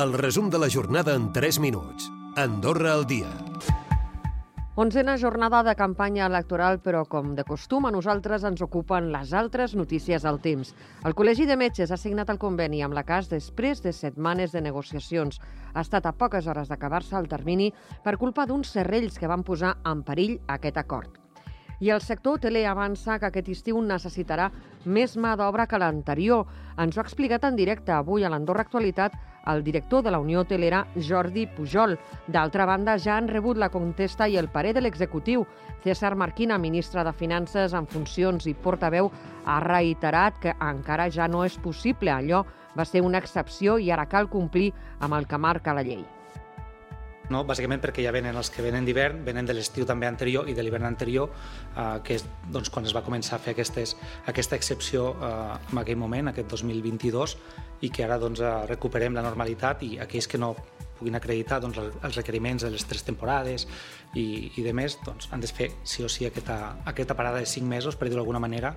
El 0.00 0.14
resum 0.14 0.46
de 0.48 0.58
la 0.58 0.68
jornada 0.70 1.12
en 1.14 1.26
3 1.30 1.58
minuts. 1.60 2.06
Andorra 2.34 2.94
al 2.94 3.02
dia. 3.06 3.28
Onzena 4.80 5.18
jornada 5.20 5.60
de 5.66 5.74
campanya 5.76 6.24
electoral, 6.30 6.78
però 6.80 7.02
com 7.04 7.34
de 7.36 7.44
costum 7.44 7.84
a 7.84 7.92
nosaltres 7.92 8.46
ens 8.48 8.62
ocupen 8.64 9.10
les 9.12 9.34
altres 9.36 9.74
notícies 9.76 10.24
al 10.24 10.40
temps. 10.40 10.72
El 11.04 11.18
Col·legi 11.18 11.44
de 11.44 11.58
Metges 11.60 11.92
ha 11.92 12.00
signat 12.00 12.32
el 12.32 12.40
conveni 12.40 12.80
amb 12.80 12.96
la 12.96 13.04
CAS 13.04 13.28
després 13.28 13.84
de 13.84 13.92
setmanes 13.92 14.56
de 14.56 14.64
negociacions. 14.64 15.36
Ha 15.74 15.84
estat 15.84 16.08
a 16.08 16.16
poques 16.16 16.48
hores 16.48 16.72
d'acabar-se 16.72 17.18
el 17.20 17.28
termini 17.28 17.68
per 18.00 18.16
culpa 18.16 18.48
d'uns 18.48 18.72
serrells 18.72 19.20
que 19.20 19.28
van 19.28 19.44
posar 19.44 19.82
en 19.84 20.00
perill 20.06 20.38
aquest 20.48 20.80
acord. 20.80 21.19
I 21.80 21.88
el 21.88 22.02
sector 22.04 22.36
hoteler 22.36 22.66
avança 22.68 23.14
que 23.16 23.30
aquest 23.30 23.46
estiu 23.48 23.78
necessitarà 23.80 24.50
més 24.84 25.14
mà 25.16 25.32
d'obra 25.40 25.64
que 25.66 25.78
l'anterior. 25.80 26.44
Ens 26.76 26.96
ho 26.96 27.00
ha 27.00 27.06
explicat 27.06 27.46
en 27.48 27.56
directe 27.56 27.94
avui 27.96 28.24
a 28.24 28.28
l'Andorra 28.28 28.66
Actualitat 28.68 29.16
el 29.48 29.64
director 29.64 30.04
de 30.04 30.12
la 30.12 30.20
Unió 30.20 30.42
Hotelera, 30.44 30.82
Jordi 31.08 31.46
Pujol. 31.46 31.96
D'altra 32.28 32.68
banda, 32.68 32.98
ja 33.00 33.16
han 33.16 33.32
rebut 33.32 33.56
la 33.56 33.70
contesta 33.72 34.28
i 34.28 34.36
el 34.36 34.52
parer 34.52 34.74
de 34.76 34.84
l'executiu. 34.84 35.46
César 35.80 36.12
Marquina, 36.20 36.60
ministre 36.60 37.04
de 37.04 37.16
Finances 37.16 37.72
en 37.72 37.88
funcions 37.88 38.44
i 38.44 38.52
portaveu, 38.54 39.08
ha 39.46 39.58
reiterat 39.64 40.36
que 40.44 40.56
encara 40.60 41.08
ja 41.08 41.32
no 41.32 41.46
és 41.48 41.56
possible. 41.56 42.12
Allò 42.12 42.44
va 42.76 42.84
ser 42.84 43.00
una 43.00 43.24
excepció 43.24 43.80
i 43.80 43.90
ara 43.90 44.04
cal 44.04 44.28
complir 44.28 44.74
amb 45.00 45.16
el 45.16 45.26
que 45.26 45.40
marca 45.40 45.72
la 45.72 45.82
llei 45.82 46.04
no? 47.30 47.44
bàsicament 47.48 47.82
perquè 47.82 48.04
ja 48.04 48.12
venen 48.14 48.36
els 48.36 48.50
que 48.52 48.64
venen 48.64 48.86
d'hivern, 48.86 49.24
venen 49.26 49.48
de 49.48 49.56
l'estiu 49.56 49.86
també 49.88 50.08
anterior 50.08 50.48
i 50.50 50.54
de 50.56 50.64
l'hivern 50.64 50.88
anterior, 50.88 51.30
eh, 51.76 52.00
que 52.04 52.18
és 52.18 52.26
doncs, 52.50 52.70
quan 52.70 52.86
es 52.88 52.94
va 52.96 53.04
començar 53.06 53.38
a 53.38 53.42
fer 53.42 53.54
aquestes, 53.56 53.96
aquesta 54.30 54.58
excepció 54.58 55.14
eh, 55.14 55.32
en 55.72 55.82
aquell 55.82 56.00
moment, 56.00 56.32
aquest 56.32 56.50
2022, 56.50 57.36
i 57.86 57.90
que 57.90 58.04
ara 58.04 58.18
doncs, 58.20 58.42
eh, 58.42 58.54
recuperem 58.68 59.16
la 59.16 59.24
normalitat 59.26 59.84
i 59.86 59.96
aquells 60.02 60.28
que 60.28 60.40
no 60.40 60.54
puguin 61.00 61.16
acreditar 61.16 61.60
doncs, 61.64 61.78
els 61.80 62.18
requeriments 62.18 62.66
de 62.66 62.70
les 62.74 62.84
tres 62.84 63.06
temporades 63.06 63.64
i, 64.14 64.50
i 64.60 64.64
de 64.66 64.74
més, 64.76 64.98
doncs, 65.06 65.30
han 65.32 65.40
de 65.40 65.48
fer 65.48 65.70
sí 65.88 66.04
o 66.04 66.10
sí 66.12 66.28
aquesta, 66.28 66.58
aquesta 66.92 67.16
parada 67.16 67.40
de 67.40 67.48
cinc 67.48 67.66
mesos, 67.70 67.96
per 67.96 68.10
dir-ho 68.10 68.20
d'alguna 68.20 68.42
manera, 68.42 68.74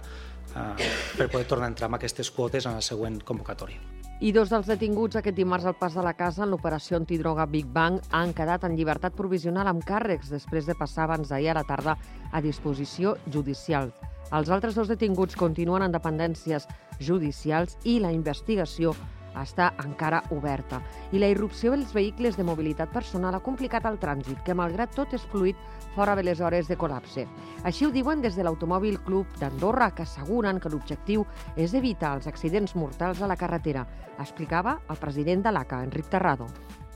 eh, 0.53 0.88
per 1.17 1.27
poder 1.27 1.45
tornar 1.49 1.67
a 1.67 1.75
entrar 1.75 1.91
amb 1.91 1.99
aquestes 1.99 2.31
quotes 2.31 2.69
en 2.69 2.79
la 2.79 2.85
següent 2.85 3.19
convocatòria. 3.27 4.02
I 4.23 4.29
dos 4.31 4.47
dels 4.47 4.69
detinguts 4.71 5.17
aquest 5.19 5.35
dimarts 5.35 5.66
al 5.67 5.73
pas 5.75 5.97
de 5.97 6.03
la 6.05 6.13
casa 6.16 6.45
en 6.45 6.53
l'operació 6.53 6.95
antidroga 6.95 7.43
Big 7.43 7.66
Bang 7.75 7.97
han 8.16 8.31
quedat 8.31 8.63
en 8.63 8.77
llibertat 8.77 9.17
provisional 9.17 9.67
amb 9.67 9.83
càrrecs 9.83 10.29
després 10.31 10.63
de 10.63 10.75
passar 10.79 11.09
abans 11.09 11.27
d'ahir 11.27 11.49
a 11.52 11.57
la 11.57 11.66
tarda 11.67 11.97
a 12.31 12.39
disposició 12.45 13.17
judicial. 13.27 13.91
Els 14.31 14.47
altres 14.47 14.79
dos 14.79 14.88
detinguts 14.88 15.35
continuen 15.35 15.83
en 15.83 15.91
dependències 15.91 16.69
judicials 17.03 17.75
i 17.83 17.97
la 17.99 18.13
investigació 18.16 18.95
està 19.41 19.71
encara 19.83 20.21
oberta 20.31 20.81
i 21.11 21.21
la 21.21 21.29
irrupció 21.31 21.71
dels 21.73 21.93
vehicles 21.93 22.37
de 22.37 22.45
mobilitat 22.47 22.91
personal 22.93 23.35
ha 23.35 23.43
complicat 23.43 23.85
el 23.89 23.99
trànsit, 23.99 24.43
que 24.45 24.55
malgrat 24.57 24.93
tot 24.95 25.13
és 25.13 25.25
fluid 25.31 25.57
fora 25.95 26.15
de 26.15 26.23
les 26.23 26.41
hores 26.41 26.67
de 26.67 26.77
col·lapse. 26.77 27.25
Així 27.63 27.85
ho 27.85 27.91
diuen 27.93 28.21
des 28.21 28.35
de 28.35 28.43
l'Automòbil 28.43 28.99
Club 29.05 29.27
d'Andorra, 29.39 29.91
que 29.95 30.05
asseguren 30.05 30.59
que 30.59 30.71
l'objectiu 30.73 31.25
és 31.55 31.73
evitar 31.73 32.15
els 32.17 32.27
accidents 32.27 32.75
mortals 32.75 33.21
a 33.21 33.29
la 33.29 33.37
carretera, 33.37 33.85
explicava 34.19 34.79
el 34.89 35.01
president 35.01 35.43
de 35.45 35.53
l'ACA, 35.53 35.83
Enric 35.83 36.09
Terrado. 36.09 36.47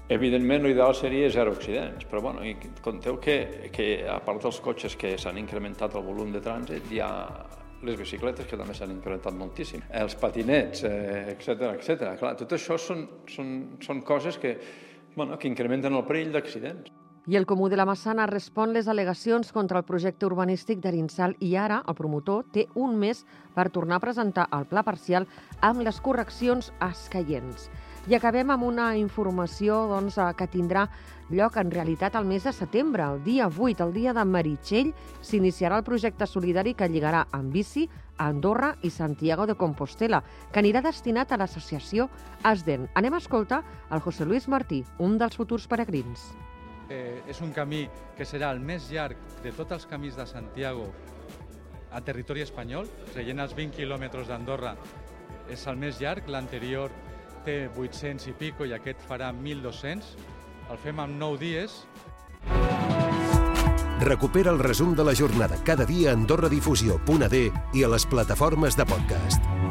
Evidentment, 0.09 0.63
l'ideal 0.63 0.95
seria 0.95 1.27
zero 1.29 1.51
accidents, 1.51 2.05
però 2.07 2.21
bueno, 2.23 2.45
conteu 2.81 3.17
que, 3.19 3.69
que 3.75 4.07
a 4.07 4.21
part 4.23 4.45
dels 4.45 4.61
cotxes 4.63 4.95
que 4.95 5.17
s'han 5.19 5.37
incrementat 5.41 5.97
el 5.99 6.05
volum 6.05 6.31
de 6.31 6.39
trànsit, 6.39 6.87
hi 6.91 7.01
ha 7.03 7.11
les 7.83 7.97
bicicletes, 7.99 8.47
que 8.49 8.57
també 8.57 8.73
s'han 8.73 8.93
incrementat 8.95 9.35
moltíssim, 9.37 9.83
els 10.01 10.15
patinets, 10.17 10.83
etc 10.83 11.57
eh, 11.69 11.73
etc. 11.75 12.13
Clar, 12.19 12.35
tot 12.39 12.55
això 12.57 12.77
són, 12.81 13.03
són, 13.29 13.57
són 13.83 14.01
coses 14.07 14.39
que, 14.41 14.55
bueno, 15.15 15.37
que 15.37 15.49
incrementen 15.49 15.93
el 15.93 16.05
perill 16.07 16.33
d'accidents. 16.33 16.93
I 17.27 17.35
el 17.35 17.45
Comú 17.45 17.67
de 17.67 17.75
la 17.75 17.83
Massana 17.83 18.23
respon 18.29 18.71
les 18.71 18.87
al·legacions 18.87 19.49
contra 19.51 19.81
el 19.81 19.83
projecte 19.83 20.23
urbanístic 20.25 20.79
d'Arinsal 20.79 21.33
i 21.43 21.57
ara 21.59 21.81
el 21.83 21.95
promotor 21.97 22.45
té 22.55 22.69
un 22.79 22.95
mes 22.95 23.25
per 23.53 23.67
tornar 23.75 23.97
a 23.99 24.03
presentar 24.05 24.45
el 24.55 24.63
pla 24.69 24.85
parcial 24.87 25.27
amb 25.59 25.83
les 25.83 25.99
correccions 25.99 26.71
escaients. 26.87 27.67
I 28.07 28.15
acabem 28.15 28.47
amb 28.53 28.63
una 28.63 28.85
informació 28.95 29.81
doncs, 29.89 30.15
eh, 30.15 30.25
que 30.39 30.45
tindrà 30.47 30.85
lloc 31.27 31.57
en 31.59 31.71
realitat 31.73 32.15
al 32.15 32.23
mes 32.25 32.45
de 32.47 32.53
setembre. 32.55 33.03
El 33.03 33.23
dia 33.25 33.49
8, 33.49 33.83
el 33.83 33.91
dia 33.91 34.13
de 34.15 34.23
Meritxell, 34.23 34.93
s'iniciarà 35.19 35.75
el 35.75 35.83
projecte 35.83 36.25
solidari 36.25 36.73
que 36.73 36.87
lligarà 36.87 37.25
en 37.35 37.49
bici 37.51 37.83
a 38.15 38.29
Andorra 38.29 38.77
i 38.81 38.89
Santiago 38.89 39.45
de 39.45 39.55
Compostela, 39.55 40.21
que 40.53 40.61
anirà 40.61 40.81
destinat 40.81 41.33
a 41.33 41.37
l'associació 41.41 42.07
ASDEN. 42.43 42.87
Anem 42.95 43.13
a 43.13 43.19
escoltar 43.19 43.59
el 43.91 43.99
José 43.99 44.23
Luis 44.23 44.47
Martí, 44.47 44.85
un 44.99 45.17
dels 45.17 45.35
futurs 45.35 45.67
peregrins. 45.67 46.31
Eh, 46.87 47.19
és 47.27 47.41
un 47.41 47.51
camí 47.51 47.89
que 48.15 48.23
serà 48.23 48.53
el 48.55 48.63
més 48.63 48.87
llarg 48.89 49.19
de 49.43 49.51
tots 49.51 49.75
els 49.75 49.85
camins 49.85 50.15
de 50.15 50.25
Santiago 50.25 50.87
a 51.91 51.99
territori 51.99 52.47
espanyol, 52.47 52.87
seguint 53.11 53.43
els 53.43 53.51
20 53.53 53.75
quilòmetres 53.75 54.31
d'Andorra 54.31 54.77
és 55.51 55.67
el 55.67 55.77
més 55.79 55.99
llarg, 56.01 56.27
l'anterior 56.27 56.91
té 57.47 57.69
800 57.71 58.27
i 58.27 58.35
pico 58.35 58.67
i 58.67 58.75
aquest 58.75 59.03
farà 59.07 59.31
1.200. 59.31 60.11
El 60.67 60.81
fem 60.83 60.99
en 60.99 61.15
9 61.19 61.39
dies. 61.39 61.79
Recupera 64.03 64.51
el 64.53 64.59
resum 64.59 64.93
de 64.95 65.07
la 65.07 65.15
jornada 65.15 65.57
cada 65.65 65.87
dia 65.87 66.11
a 66.11 66.17
AndorraDifusió.d 66.19 67.41
i 67.73 67.83
a 67.83 67.93
les 67.95 68.05
plataformes 68.05 68.77
de 68.77 68.85
podcast. 68.85 69.66